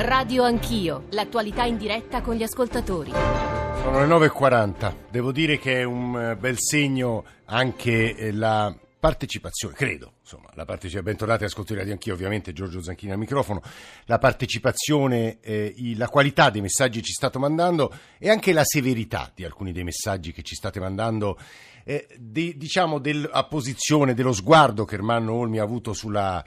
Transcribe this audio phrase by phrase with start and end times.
[0.00, 3.10] Radio Anch'io, l'attualità in diretta con gli ascoltatori.
[3.10, 9.74] Sono le 9.40, devo dire che è un eh, bel segno anche eh, la partecipazione,
[9.74, 13.60] credo, insomma, la partecipazione, bentornati ascoltatori Radio Anch'io, ovviamente Giorgio Zanchini al microfono,
[14.04, 19.32] la partecipazione, eh, la qualità dei messaggi che ci state mandando e anche la severità
[19.34, 21.36] di alcuni dei messaggi che ci state mandando,
[21.82, 26.44] eh, di, diciamo, dell'apposizione, dello sguardo che Ermanno Olmi ha avuto sulla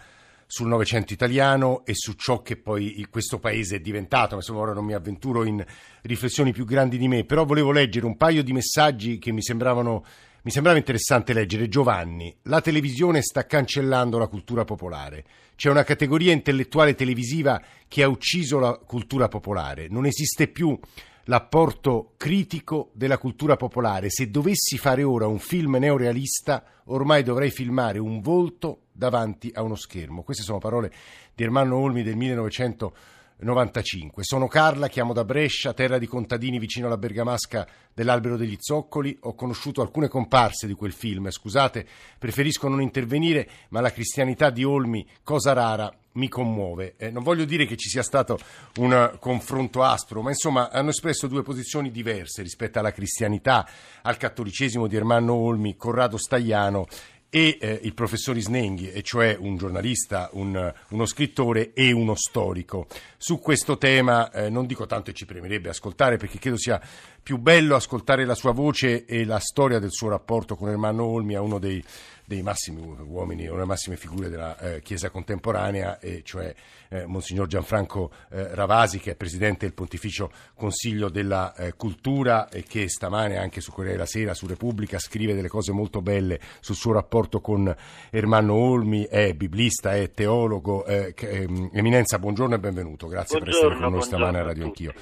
[0.52, 4.36] sul Novecento italiano e su ciò che poi questo paese è diventato.
[4.36, 5.64] Insomma, ora non mi avventuro in
[6.02, 10.04] riflessioni più grandi di me, però volevo leggere un paio di messaggi che mi sembravano
[10.44, 12.36] mi sembrava interessante leggere Giovanni.
[12.44, 15.24] La televisione sta cancellando la cultura popolare.
[15.56, 19.88] C'è una categoria intellettuale televisiva che ha ucciso la cultura popolare.
[19.88, 20.78] Non esiste più
[21.26, 24.10] l'apporto critico della cultura popolare.
[24.10, 29.74] Se dovessi fare ora un film neorealista, ormai dovrei filmare un volto davanti a uno
[29.74, 30.22] schermo.
[30.22, 30.92] Queste sono parole
[31.34, 34.24] di Ermanno Olmi del 1995.
[34.24, 39.18] Sono Carla, chiamo da Brescia, terra di contadini vicino alla bergamasca dell'Albero degli Zoccoli.
[39.22, 41.32] Ho conosciuto alcune comparse di quel film.
[41.32, 41.84] Scusate,
[42.20, 46.96] preferisco non intervenire, ma la cristianità di Olmi, cosa rara, mi commuove.
[46.98, 48.38] Eh, non voglio dire che ci sia stato
[48.78, 53.68] un confronto aspro, ma insomma hanno espresso due posizioni diverse rispetto alla cristianità,
[54.02, 56.88] al cattolicesimo di Ermanno Olmi, Corrado Stagliano
[57.34, 62.88] e eh, il professor Isnenghi, e cioè un giornalista, un, uno scrittore e uno storico.
[63.16, 66.80] Su questo tema eh, non dico tanto e ci premerebbe ascoltare perché credo sia
[67.24, 71.36] più bello ascoltare la sua voce e la storia del suo rapporto con Ermanno Olmi
[71.36, 71.84] a uno dei
[72.32, 76.54] dei massimi uomini, una delle massime figure della eh, Chiesa contemporanea, e cioè
[76.88, 82.64] eh, Monsignor Gianfranco eh, Ravasi, che è Presidente del Pontificio Consiglio della eh, Cultura e
[82.64, 86.76] che stamane anche su Corriere della Sera, su Repubblica, scrive delle cose molto belle sul
[86.76, 87.76] suo rapporto con
[88.10, 90.86] Ermanno Olmi, è biblista, è teologo.
[90.86, 94.64] Eh, ehm, Eminenza, buongiorno e benvenuto, grazie buongiorno, per essere con noi stamane a Radio
[94.64, 94.94] Anch'io.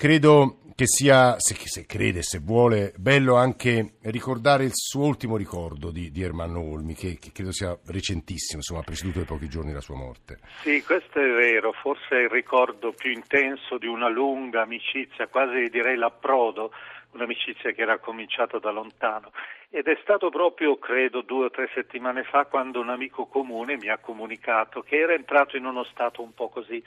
[0.00, 5.90] Credo che sia, se, se, crede, se vuole, bello anche ricordare il suo ultimo ricordo
[5.90, 9.82] di, di Ermanno Olmi, che, che, credo sia recentissimo, insomma, preceduto da pochi giorni la
[9.82, 10.38] sua morte.
[10.62, 15.68] Sì, questo è vero, forse è il ricordo più intenso di una lunga amicizia, quasi
[15.68, 16.72] direi l'approdo,
[17.12, 19.32] un'amicizia che era cominciata da lontano.
[19.70, 23.88] Ed è stato proprio, credo, due o tre settimane fa quando un amico comune mi
[23.88, 26.82] ha comunicato che era entrato in uno stato un po' così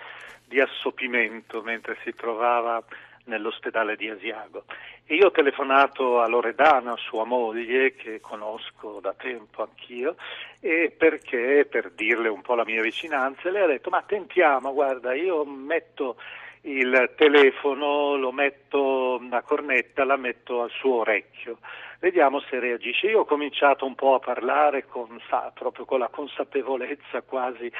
[0.45, 2.83] di assopimento mentre si trovava
[3.25, 4.65] nell'ospedale di Asiago.
[5.05, 10.15] E io ho telefonato a Loredana, sua moglie, che conosco da tempo anch'io,
[10.59, 15.13] e perché, per dirle un po' la mia vicinanza, lei ha detto, ma tentiamo, guarda,
[15.13, 16.17] io metto
[16.65, 21.57] il telefono, lo metto, una cornetta, la metto al suo orecchio.
[21.99, 23.07] Vediamo se reagisce.
[23.07, 27.71] Io ho cominciato un po' a parlare con, sa, proprio con la consapevolezza quasi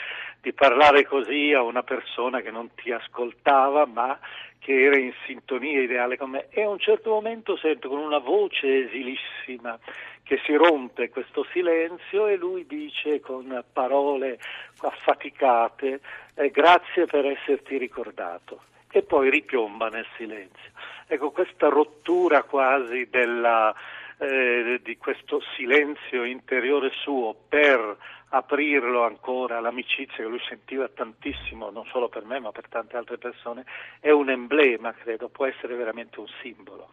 [0.41, 4.19] di parlare così a una persona che non ti ascoltava, ma
[4.59, 6.47] che era in sintonia ideale con me.
[6.49, 9.77] E a un certo momento sento con una voce esilissima
[10.23, 14.39] che si rompe questo silenzio e lui dice con parole
[14.79, 15.99] affaticate
[16.35, 20.69] eh, grazie per esserti ricordato e poi ripiomba nel silenzio.
[21.07, 23.73] Ecco, questa rottura quasi della,
[24.19, 27.97] eh, di questo silenzio interiore suo per
[28.29, 33.17] aprirlo ancora all'amicizia che lui sentiva tantissimo, non solo per me ma per tante altre
[33.17, 33.65] persone,
[33.99, 36.91] è un emblema, credo, può essere veramente un simbolo.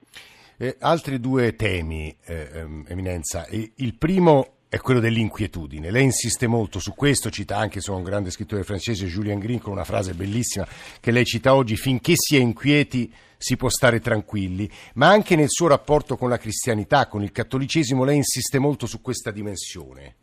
[0.59, 3.47] Eh, altri due temi, eh, ehm, Eminenza.
[3.51, 5.91] Il primo è quello dell'inquietudine.
[5.91, 9.73] Lei insiste molto su questo, cita anche insomma, un grande scrittore francese, Julien Green, con
[9.73, 10.65] una frase bellissima
[11.01, 15.49] che lei cita oggi, finché si è inquieti si può stare tranquilli, ma anche nel
[15.49, 20.17] suo rapporto con la cristianità, con il cattolicesimo, lei insiste molto su questa dimensione.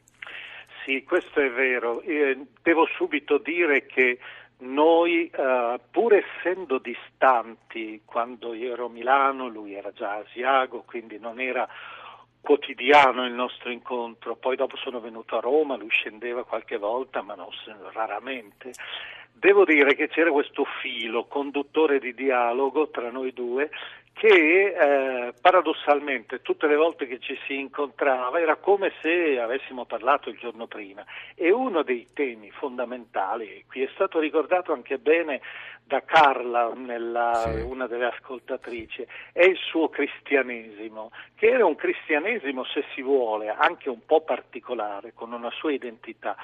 [0.86, 2.02] Sì, questo è vero.
[2.04, 4.20] Eh, devo subito dire che
[4.60, 10.84] noi, eh, pur essendo distanti, quando io ero a Milano, lui era già a Asiago,
[10.86, 11.68] quindi non era
[12.48, 17.36] quotidiano il nostro incontro, poi dopo sono venuto a Roma, lui scendeva qualche volta, ma
[17.36, 17.50] non,
[17.92, 18.72] raramente.
[19.34, 23.70] Devo dire che c'era questo filo conduttore di dialogo tra noi due
[24.18, 30.30] che eh, paradossalmente tutte le volte che ci si incontrava era come se avessimo parlato
[30.30, 31.06] il giorno prima.
[31.36, 35.42] E uno dei temi fondamentali, qui è stato ricordato anche bene
[35.84, 37.62] da Carla, nella, sì.
[37.62, 43.88] una delle ascoltatrici, è il suo cristianesimo, che era un cristianesimo, se si vuole, anche
[43.88, 46.36] un po' particolare, con una sua identità.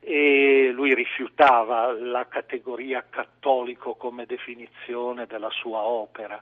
[0.00, 6.40] E lui rifiutava la categoria cattolico come definizione della sua opera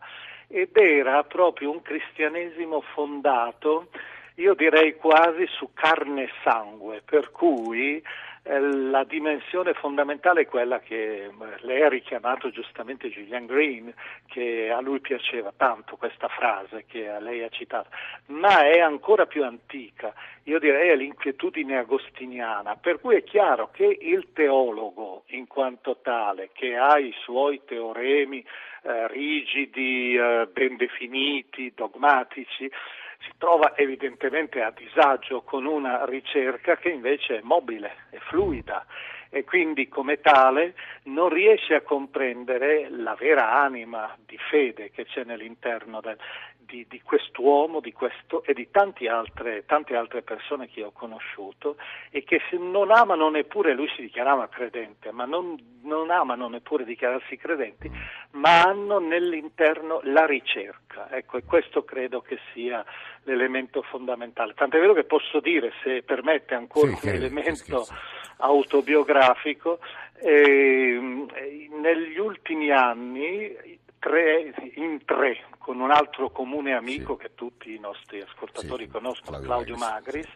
[0.53, 3.89] ed era proprio un cristianesimo fondato,
[4.35, 8.03] io direi quasi su carne e sangue, per cui
[8.43, 11.31] eh, la dimensione fondamentale è quella che eh,
[11.61, 13.95] lei ha richiamato giustamente Julian Green,
[14.27, 17.91] che a lui piaceva tanto questa frase che a lei ha citato,
[18.27, 20.13] ma è ancora più antica,
[20.45, 26.51] io direi è l'inquietudine agostiniana, per cui è chiaro che il teologo in quanto tale,
[26.53, 28.45] che ha i suoi teoremi
[28.83, 32.71] eh, rigidi, eh, ben definiti, dogmatici,
[33.23, 38.85] si trova evidentemente a disagio con una ricerca che invece è mobile, è fluida
[39.29, 40.75] e quindi come tale
[41.05, 46.19] non riesce a comprendere la vera anima di fede che c'è nell'interno del,
[46.71, 48.69] di, di, quest'uomo di questo, e di
[49.09, 51.77] altre, tante altre persone che ho conosciuto
[52.11, 57.37] e che non amano neppure, lui si dichiarava credente, ma non, non amano neppure dichiararsi
[57.37, 57.91] credenti,
[58.33, 61.09] ma hanno nell'interno la ricerca.
[61.11, 62.85] Ecco, e questo credo che sia
[63.25, 64.55] l'elemento fondamentale.
[64.55, 67.87] Tant'è vero che posso dire, se permette ancora sì, un elemento
[68.39, 69.81] autobiografico,
[70.23, 70.99] eh,
[71.81, 77.23] negli ultimi anni tre, in tre, con un altro comune amico sì.
[77.23, 80.29] che tutti i nostri ascoltatori sì, conoscono, Claudio, Claudio Magris,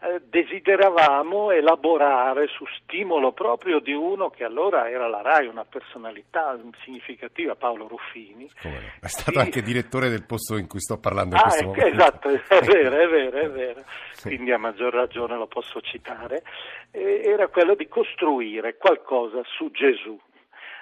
[0.00, 6.56] eh, desideravamo elaborare su stimolo proprio di uno che allora era la RAI, una personalità
[6.84, 8.48] significativa, Paolo Ruffini.
[8.60, 8.94] Come?
[9.00, 9.42] È stato e...
[9.42, 11.96] anche direttore del posto in cui sto parlando in ah, questo ecco, momento.
[11.96, 13.82] Esatto, è vero, è vero, è vero.
[14.12, 14.28] Sì.
[14.28, 16.42] Quindi a maggior ragione lo posso citare.
[16.90, 20.18] Era quello di costruire qualcosa su Gesù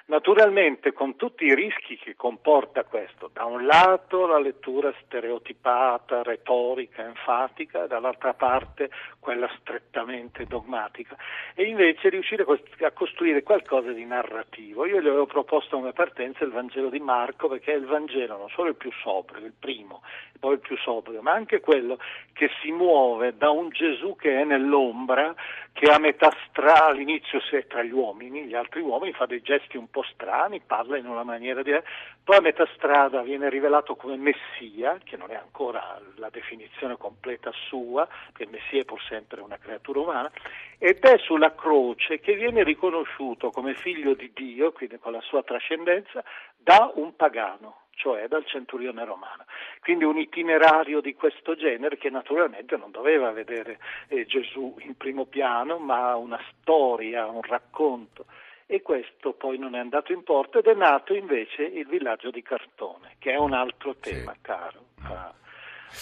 [0.09, 7.03] Naturalmente con tutti i rischi che comporta questo, da un lato la lettura stereotipata, retorica,
[7.03, 8.89] enfatica, dall'altra parte
[9.19, 11.17] quella strettamente dogmatica,
[11.53, 14.85] e invece riuscire a costruire qualcosa di narrativo.
[14.85, 18.47] Io gli avevo proposto come partenza il Vangelo di Marco perché è il Vangelo non
[18.47, 20.03] solo il più sobrio, il primo,
[20.37, 21.97] poi il più sobrio, ma anche quello
[22.33, 25.33] che si muove da un Gesù che è nell'ombra,
[25.73, 29.41] che a metà strada all'inizio si è tra gli uomini, gli altri uomini fa dei
[29.41, 31.87] gesti un po' strani, parla in una maniera diversa,
[32.23, 37.51] poi a metà strada viene rivelato come Messia, che non è ancora la definizione completa
[37.67, 40.31] sua, perché Messia è pur sempre una creatura umana,
[40.77, 45.43] ed è sulla croce che viene riconosciuto come figlio di Dio, quindi con la sua
[45.43, 46.23] trascendenza,
[46.55, 49.45] da un pagano cioè dal centurione romano.
[49.81, 55.25] Quindi un itinerario di questo genere che naturalmente non doveva vedere eh, Gesù in primo
[55.25, 58.25] piano, ma una storia, un racconto
[58.69, 62.41] e questo poi non è andato in porto ed è nato invece il villaggio di
[62.41, 64.39] Cartone, che è un altro tema sì.
[64.41, 65.33] caro a,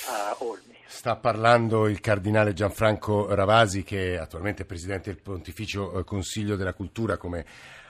[0.09, 0.75] a Olmi.
[0.83, 7.18] Sta parlando il cardinale Gianfranco Ravasi, che è attualmente presidente del Pontificio Consiglio della Cultura,
[7.18, 7.45] come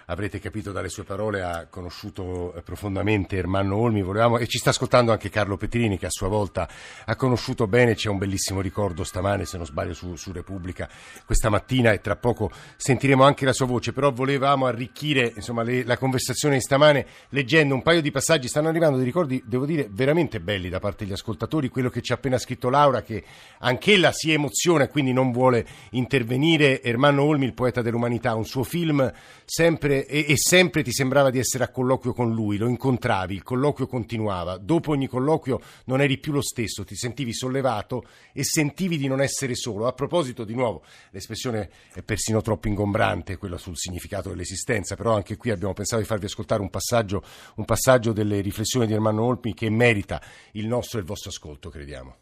[0.05, 4.69] avrete capito dalle sue parole, ha conosciuto eh, profondamente Ermanno Olmi Volevamo, e ci sta
[4.69, 6.67] ascoltando anche Carlo Petrini che a sua volta
[7.05, 10.89] ha conosciuto bene, c'è un bellissimo ricordo stamane, se non sbaglio, su, su Repubblica
[11.25, 15.83] questa mattina e tra poco sentiremo anche la sua voce, però volevamo arricchire insomma, le,
[15.83, 19.87] la conversazione di stamane leggendo un paio di passaggi, stanno arrivando dei ricordi, devo dire,
[19.89, 23.23] veramente belli da parte degli ascoltatori, quello che ci ha appena scritto Laura, che
[23.59, 28.63] anch'ella si emoziona e quindi non vuole intervenire, Ermanno Olmi, il poeta dell'umanità, un suo
[28.63, 29.11] film
[29.45, 33.33] sempre sempre, e, e, sempre ti sembrava di essere a colloquio con lui, lo incontravi,
[33.33, 38.03] il colloquio continuava, dopo ogni colloquio non eri più lo stesso, ti sentivi sollevato
[38.33, 39.87] e sentivi di non essere solo.
[39.87, 45.37] A proposito, di nuovo, l'espressione è persino troppo ingombrante, quella sul significato dell'esistenza, però anche
[45.37, 47.23] qui abbiamo pensato di farvi ascoltare un passaggio,
[47.55, 50.21] un passaggio delle riflessioni di Ermanno Olpi che merita
[50.53, 52.15] il nostro e il vostro ascolto, crediamo.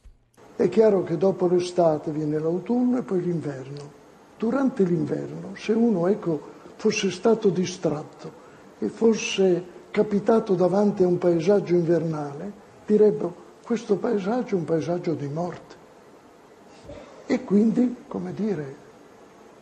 [0.56, 4.02] È chiaro che dopo l'estate viene l'autunno e poi l'inverno.
[4.38, 8.42] Durante l'inverno, se uno ecco, fosse stato distratto
[8.80, 12.52] e fosse capitato davanti a un paesaggio invernale,
[12.86, 15.76] direbbero questo paesaggio è un paesaggio di morte.
[17.26, 18.76] E quindi, come dire,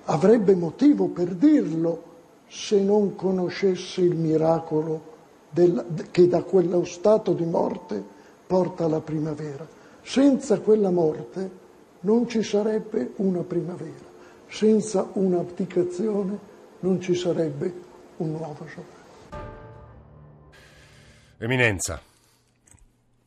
[0.06, 2.03] avrebbe motivo per dirlo
[2.48, 5.10] se non conoscesse il miracolo
[5.50, 8.03] del, che da quello stato di morte
[8.48, 9.68] porta alla primavera.
[10.01, 11.50] Senza quella morte
[12.01, 14.10] non ci sarebbe una primavera,
[14.48, 16.50] senza un'abdicazione
[16.81, 17.73] non ci sarebbe
[18.17, 19.00] un nuovo sovrano.
[21.39, 22.01] Eminenza.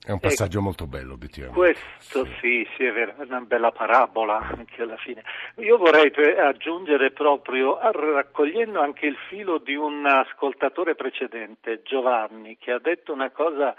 [0.07, 1.59] È un passaggio molto bello, obiettivamente.
[1.59, 5.23] Questo sì, sì, è vero, è una bella parabola anche alla fine.
[5.57, 12.79] Io vorrei aggiungere proprio, raccogliendo anche il filo di un ascoltatore precedente, Giovanni, che ha
[12.79, 13.75] detto una cosa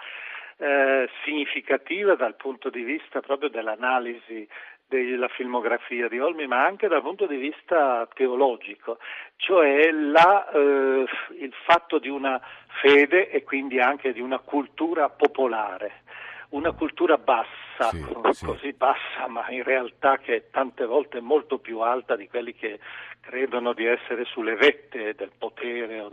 [0.58, 4.48] eh, significativa dal punto di vista proprio dell'analisi
[4.88, 8.98] della filmografia di Olmi, ma anche dal punto di vista teologico,
[9.38, 11.06] cioè la, eh,
[11.39, 12.39] il fatto di una
[12.82, 16.04] fede e quindi anche di una cultura popolare,
[16.50, 18.74] una cultura bassa, sì, così sì.
[18.74, 22.80] bassa, ma in realtà che tante volte è molto più alta di quelli che
[23.25, 26.10] credono di essere sulle vette del potere.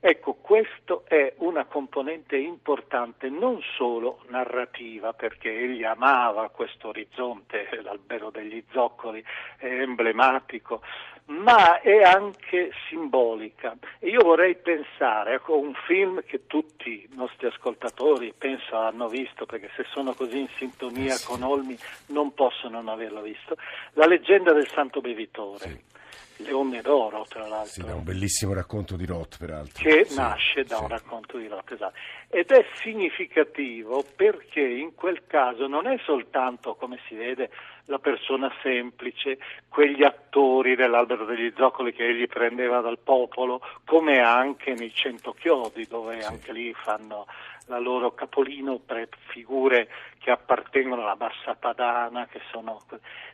[0.00, 8.30] Ecco, questo è una componente importante non solo narrativa, perché egli amava questo orizzonte, l'albero
[8.30, 9.24] degli zoccoli
[9.56, 10.82] è emblematico,
[11.26, 13.76] ma è anche simbolica.
[13.98, 19.08] E io vorrei pensare a ecco, un film che tutti i nostri ascoltatori penso hanno
[19.08, 23.56] visto, perché se sono così in sintonia eh con Olmi non possono non averlo visto,
[23.94, 25.58] La leggenda del santo bevitore.
[25.58, 25.94] Sì
[26.38, 27.70] Leone d'Oro, tra l'altro.
[27.70, 29.82] Sì, da un bellissimo racconto di Roth, peraltro.
[29.82, 30.82] Che sì, nasce da sì.
[30.82, 31.94] un racconto di Roth, esatto.
[32.28, 37.50] Ed è significativo perché in quel caso non è soltanto, come si vede,
[37.86, 39.38] la persona semplice,
[39.68, 45.86] quegli attori dell'albero degli zoccoli che egli prendeva dal popolo, come anche nei Cento Chiodi,
[45.86, 46.26] dove sì.
[46.26, 47.26] anche lì fanno
[47.66, 52.80] la loro capolino per figure che appartengono alla bassa padana, che sono...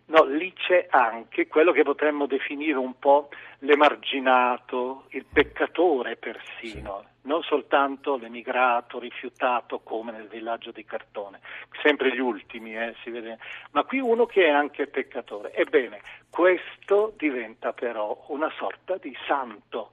[0.07, 3.29] No, lì c'è anche quello che potremmo definire un po'
[3.61, 7.12] l'emarginato, il peccatore persino, sì.
[7.23, 11.41] Non soltanto l'emigrato, rifiutato come nel villaggio di Cartone,
[11.83, 13.39] sempre gli ultimi, eh, si vede,
[13.73, 15.53] ma qui uno che è anche peccatore.
[15.53, 16.01] Ebbene,
[16.31, 19.91] questo diventa però una sorta di santo.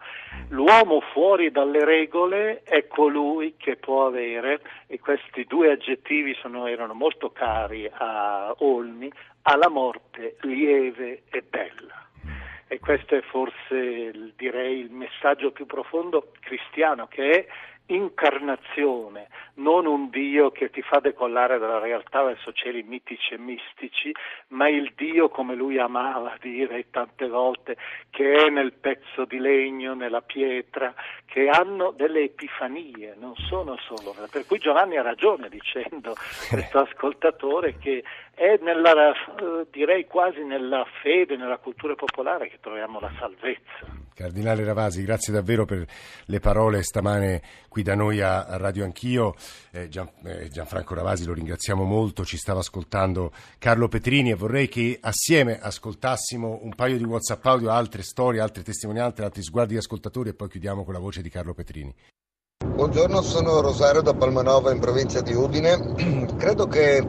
[0.49, 6.93] L'uomo fuori dalle regole è colui che può avere, e questi due aggettivi sono, erano
[6.93, 9.11] molto cari a Olmi,
[9.43, 12.08] alla morte lieve e bella
[12.71, 17.47] e questo è forse direi il messaggio più profondo cristiano che è
[17.87, 19.27] incarnazione,
[19.59, 24.11] non un Dio che ti fa decollare dalla realtà verso cieli mitici e mistici,
[24.49, 27.77] ma il Dio come lui amava dire tante volte,
[28.09, 30.93] che è nel pezzo di legno, nella pietra,
[31.25, 34.15] che hanno delle epifanie, non sono solo.
[34.31, 36.15] Per cui Giovanni ha ragione dicendo,
[36.49, 42.99] questo ascoltatore, che è nella, eh, direi quasi nella fede, nella cultura popolare che troviamo
[42.99, 44.07] la salvezza.
[44.19, 45.87] Cardinale Ravasi, grazie davvero per
[46.25, 49.33] le parole stamane qui da noi a Radio Anch'io.
[49.71, 54.67] Eh, Gian, eh, Gianfranco Ravasi lo ringraziamo molto, ci stava ascoltando Carlo Petrini e vorrei
[54.67, 59.79] che assieme ascoltassimo un paio di WhatsApp audio, altre storie, altre testimonianze, altri sguardi di
[59.79, 61.95] ascoltatori e poi chiudiamo con la voce di Carlo Petrini.
[62.65, 65.95] Buongiorno, sono Rosario da Palmanova in provincia di Udine.
[66.37, 67.01] Credo che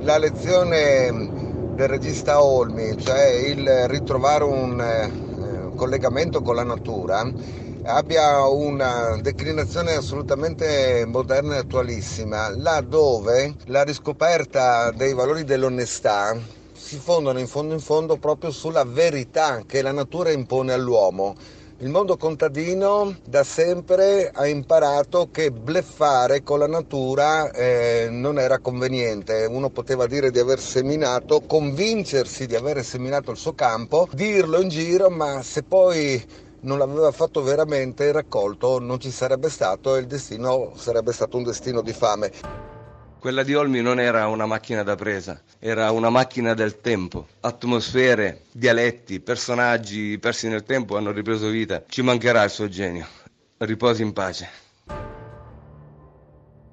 [0.00, 5.25] la lezione del regista Olmi, cioè il ritrovare un eh,
[5.76, 7.32] collegamento con la natura
[7.82, 16.36] abbia una declinazione assolutamente moderna e attualissima, laddove la riscoperta dei valori dell'onestà
[16.72, 21.34] si fondano in fondo in fondo proprio sulla verità che la natura impone all'uomo
[21.80, 28.60] il mondo contadino da sempre ha imparato che bleffare con la natura eh, non era
[28.60, 29.44] conveniente.
[29.44, 34.70] Uno poteva dire di aver seminato, convincersi di aver seminato il suo campo, dirlo in
[34.70, 36.24] giro, ma se poi
[36.60, 41.36] non l'aveva fatto veramente il raccolto non ci sarebbe stato e il destino sarebbe stato
[41.36, 42.65] un destino di fame.
[43.26, 47.26] Quella di Olmi non era una macchina da presa, era una macchina del tempo.
[47.40, 51.82] Atmosfere, dialetti, personaggi persi nel tempo hanno ripreso vita.
[51.88, 53.04] Ci mancherà il suo genio.
[53.56, 54.65] Riposi in pace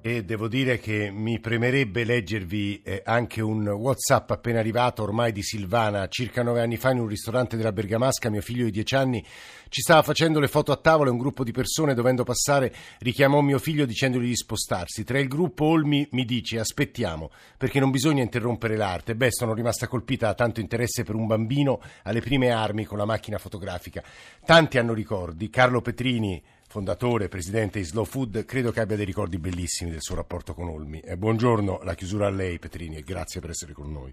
[0.06, 5.42] e devo dire che mi premerebbe leggervi eh, anche un WhatsApp appena arrivato ormai di
[5.42, 9.24] Silvana, circa nove anni fa in un ristorante della Bergamasca, mio figlio di dieci anni
[9.70, 13.40] ci stava facendo le foto a tavola e un gruppo di persone dovendo passare richiamò
[13.40, 15.04] mio figlio dicendogli di spostarsi.
[15.04, 19.16] Tra il gruppo Olmi mi dice aspettiamo perché non bisogna interrompere l'arte.
[19.16, 23.06] Beh, sono rimasta colpita da tanto interesse per un bambino alle prime armi con la
[23.06, 24.02] macchina fotografica.
[24.44, 26.42] Tanti hanno ricordi, Carlo Petrini
[26.74, 30.66] fondatore, presidente di Slow Food, credo che abbia dei ricordi bellissimi del suo rapporto con
[30.66, 30.98] Olmi.
[30.98, 34.12] Eh, buongiorno, la chiusura a lei Petrini e grazie per essere con noi.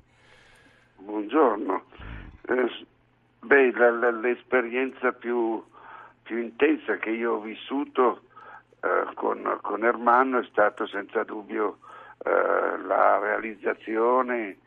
[0.98, 1.86] Buongiorno.
[2.48, 2.86] Eh,
[3.40, 5.60] beh, la, la, l'esperienza più,
[6.22, 8.22] più, intensa che io ho vissuto
[8.80, 11.80] eh, con, con, Ermanno è stata senza dubbio
[12.24, 14.58] eh, la realizzazione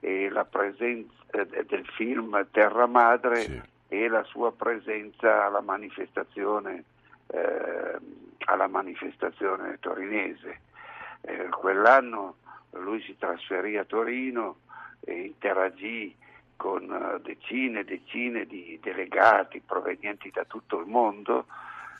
[0.00, 3.60] e la presenza eh, del film Terra Madre sì.
[3.88, 6.84] e la sua presenza alla manifestazione
[7.28, 7.98] eh,
[8.46, 10.60] alla manifestazione torinese.
[11.22, 12.36] Eh, quell'anno
[12.72, 14.56] lui si trasferì a Torino
[15.00, 16.14] e interagì
[16.56, 21.46] con eh, decine e decine di delegati provenienti da tutto il mondo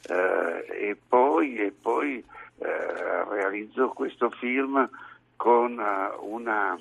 [0.08, 2.24] eh, e poi, e poi
[2.58, 4.88] eh, realizzò questo film
[5.36, 6.78] con eh, una,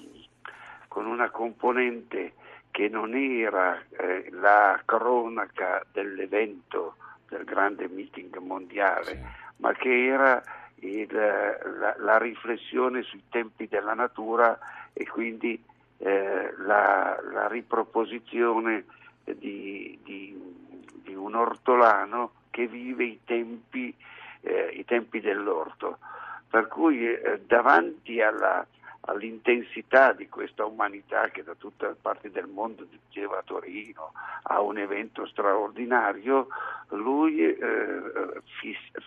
[0.87, 2.33] con una componente
[2.71, 6.95] che non era eh, la cronaca dell'evento
[7.31, 9.17] del grande meeting mondiale, sì.
[9.57, 10.43] ma che era
[10.79, 14.59] il, la, la, riflessione sui tempi della natura
[14.91, 15.61] e quindi
[15.99, 18.83] eh, la, la, riproposizione
[19.23, 20.37] di, di,
[21.03, 23.95] di, un ortolano che vive i tempi,
[24.41, 25.99] eh, i tempi dell'orto.
[26.49, 28.65] Per cui eh, davanti alla,
[29.01, 34.61] all'intensità di questa umanità che da tutte le parti del mondo diceva a Torino a
[34.61, 36.47] un evento straordinario,
[36.89, 38.41] lui eh,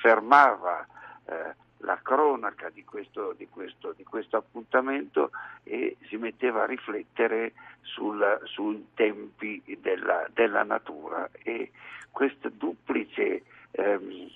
[0.00, 0.86] fermava
[1.26, 5.30] eh, la cronaca di questo, di, questo, di questo, appuntamento
[5.62, 11.28] e si metteva a riflettere sul, sui tempi della, della, natura.
[11.42, 11.72] E
[12.10, 14.30] questo duplice ehm,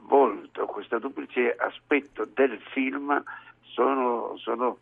[0.00, 3.22] volto, questo duplice aspetto del film
[3.62, 4.78] sono, sono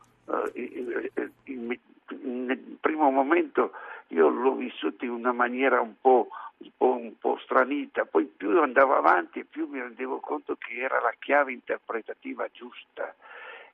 [2.22, 3.72] nel primo momento
[4.08, 8.60] io l'ho vissuto in una maniera un po', un, po', un po', stranita, poi più
[8.60, 13.14] andavo avanti più mi rendevo conto che era la chiave interpretativa giusta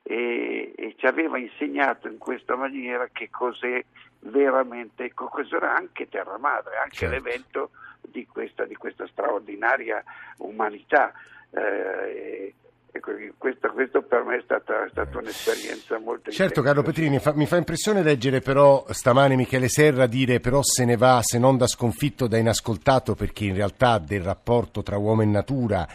[0.03, 3.83] e, e ci aveva insegnato in questa maniera che cos'è
[4.21, 7.15] veramente, ecco, cos'era anche Terra Madre, anche certo.
[7.15, 7.71] l'evento
[8.03, 10.03] di questa, di questa, straordinaria
[10.39, 11.13] umanità.
[11.51, 12.55] Eh,
[13.01, 17.47] questo, questo, per me è stata, è stata un'esperienza molto Certo, Carlo Petrini, fa, mi
[17.47, 21.67] fa impressione leggere però stamane Michele Serra dire però se ne va, se non da
[21.67, 25.87] sconfitto, da inascoltato, perché in realtà del rapporto tra uomo e natura,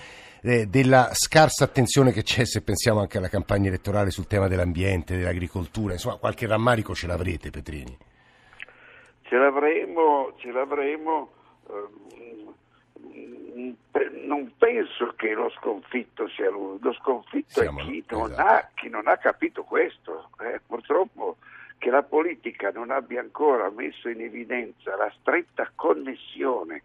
[0.42, 5.18] eh, della scarsa attenzione che c'è se pensiamo anche alla campagna elettorale sul tema dell'ambiente,
[5.18, 7.98] dell'agricoltura, insomma qualche rammarico ce l'avrete Petrini?
[9.22, 11.32] Ce l'avremo, ce l'avremo.
[11.70, 12.08] Eh,
[14.26, 18.48] non penso che lo sconfitto sia lui, lo sconfitto Siamo, è chi non, esatto.
[18.48, 20.30] ha, chi non, ha, capito questo.
[20.42, 21.38] Eh, purtroppo
[21.78, 26.84] che la politica non abbia ancora messo in evidenza la stretta connessione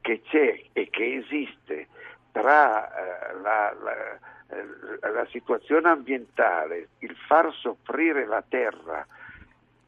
[0.00, 1.88] che c'è e che esiste
[2.32, 4.18] tra eh, la, la,
[4.48, 9.06] eh, la situazione ambientale, il far soffrire la terra,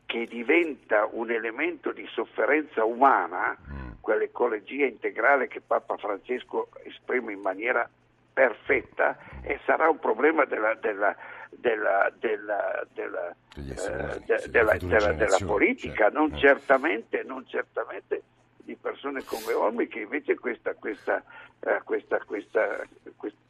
[0.07, 3.88] che diventa un elemento di sofferenza umana, mm.
[4.09, 7.87] Quell'ecologia integrale che Papa Francesco esprime in maniera
[8.33, 11.15] perfetta, e sarà un problema della, della,
[11.51, 16.19] della, della, della, eh, della politica, certo.
[16.19, 18.23] non, certamente, non certamente
[18.57, 21.23] di persone come Olmi che invece questa, questa,
[21.61, 22.79] eh, questa, questa,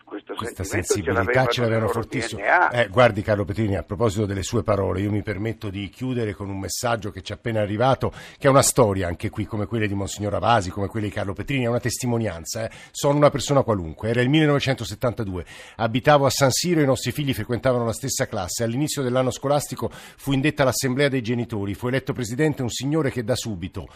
[0.08, 2.40] questo questa sensibilità ce l'avevano fortissimo.
[2.72, 6.48] Eh, guardi Carlo Petrini, a proposito delle sue parole, io mi permetto di chiudere con
[6.48, 9.86] un messaggio che ci è appena arrivato, che è una storia anche qui, come quelle
[9.86, 12.64] di Monsignor Avasi, come quelle di Carlo Petrini, è una testimonianza.
[12.64, 12.70] Eh.
[12.90, 15.44] Sono una persona qualunque, era il 1972,
[15.76, 18.64] abitavo a San Siro e i nostri figli frequentavano la stessa classe.
[18.64, 23.36] All'inizio dell'anno scolastico fu indetta l'assemblea dei genitori, fu eletto presidente un signore che da
[23.36, 23.88] subito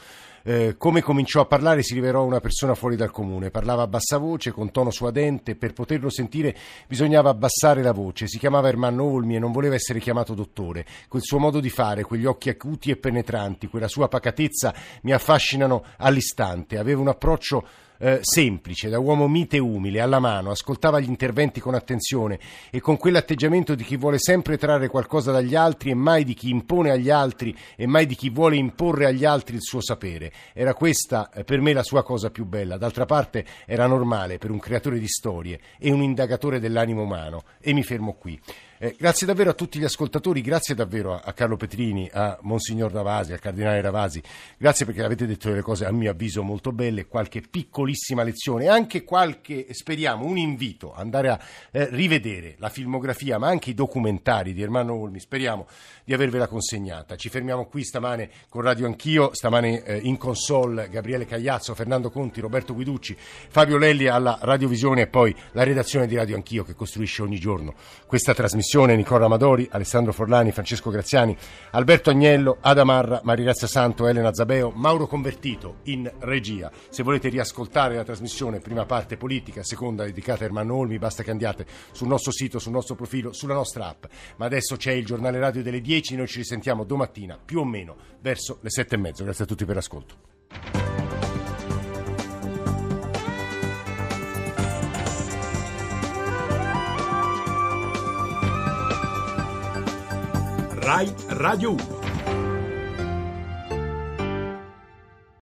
[0.44, 3.50] eh, come cominciò a parlare si rivelò una persona fuori dal comune.
[3.50, 5.54] Parlava a bassa voce, con tono suadente.
[5.54, 8.26] Per poterlo sentire bisognava abbassare la voce.
[8.26, 10.84] Si chiamava Ermanno Olmi e non voleva essere chiamato dottore.
[11.08, 15.84] Quel suo modo di fare, quegli occhi acuti e penetranti, quella sua pacatezza mi affascinano
[15.98, 16.78] all'istante.
[16.78, 17.66] Aveva un approccio
[18.02, 22.80] eh, semplice, da uomo mite e umile, alla mano, ascoltava gli interventi con attenzione e
[22.80, 26.90] con quell'atteggiamento di chi vuole sempre trarre qualcosa dagli altri e mai di chi impone
[26.90, 30.32] agli altri e mai di chi vuole imporre agli altri il suo sapere.
[30.52, 32.76] Era questa eh, per me la sua cosa più bella.
[32.76, 37.44] D'altra parte era normale per un creatore di storie e un indagatore dell'animo umano.
[37.60, 38.40] E mi fermo qui.
[38.84, 43.32] Eh, grazie davvero a tutti gli ascoltatori, grazie davvero a, Carlo Petrini, a Monsignor Ravasi,
[43.32, 44.20] al Cardinale Ravasi,
[44.58, 49.04] grazie perché avete detto delle cose a mio avviso molto belle, qualche piccolissima lezione, anche
[49.04, 51.38] qualche, speriamo, un invito andare a
[51.70, 55.68] eh, rivedere la filmografia, ma anche i documentari di Ermanno Olmi, speriamo
[56.02, 57.14] di avervela consegnata.
[57.14, 62.40] Ci fermiamo qui stamane con Radio Anch'io, stamane eh, in console Gabriele Cagliazzo, Fernando Conti,
[62.40, 67.22] Roberto Guiducci, Fabio Lelli alla radiovisione e poi la redazione di Radio Anch'io che costruisce
[67.22, 67.74] ogni giorno
[68.08, 71.36] questa trasmissione trasmissione Nicola Amadori, Alessandro Forlani, Francesco Graziani,
[71.72, 76.70] Alberto Agnello, Adamarra, Marilazza Santo, Elena Zabeo, Mauro Convertito in regia.
[76.88, 81.30] Se volete riascoltare la trasmissione, prima parte politica, seconda dedicata a Ermanno Olmi, basta che
[81.30, 84.04] andiate sul nostro sito, sul nostro profilo, sulla nostra app.
[84.36, 87.94] Ma adesso c'è il giornale radio delle 10, noi ci risentiamo domattina più o meno
[88.22, 89.22] verso le 7 e mezzo.
[89.22, 91.01] Grazie a tutti per l'ascolto.
[100.82, 102.11] Rai Radio 1.